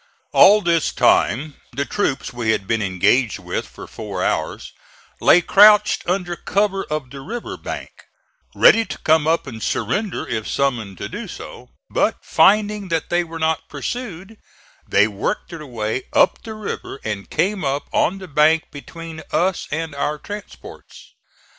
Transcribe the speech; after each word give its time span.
All 0.31 0.61
this 0.63 0.91
time 0.91 1.57
the 1.73 1.85
troops 1.85 2.33
we 2.33 2.49
had 2.49 2.65
been 2.65 2.81
engaged 2.81 3.37
with 3.37 3.67
for 3.67 3.85
four 3.85 4.23
hours, 4.25 4.73
lay 5.19 5.41
crouched 5.41 6.09
under 6.09 6.35
cover 6.35 6.83
of 6.89 7.11
the 7.11 7.21
river 7.21 7.55
bank, 7.55 7.91
ready 8.55 8.83
to 8.83 8.97
come 8.97 9.27
up 9.27 9.45
and 9.45 9.61
surrender 9.61 10.27
if 10.27 10.47
summoned 10.47 10.97
to 10.97 11.07
do 11.07 11.27
so; 11.27 11.69
but 11.87 12.17
finding 12.25 12.87
that 12.87 13.11
they 13.11 13.23
were 13.23 13.37
not 13.37 13.69
pursued, 13.69 14.37
they 14.89 15.07
worked 15.07 15.51
their 15.51 15.67
way 15.67 16.05
up 16.13 16.41
the 16.41 16.55
river 16.55 16.99
and 17.03 17.29
came 17.29 17.63
up 17.63 17.87
on 17.93 18.17
the 18.17 18.27
bank 18.27 18.71
between 18.71 19.21
us 19.31 19.67
and 19.69 19.93
our 19.93 20.17
transports. 20.17 21.13